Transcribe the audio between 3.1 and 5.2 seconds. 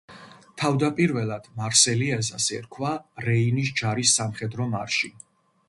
„რეინის ჯარის სამხედრო მარში“.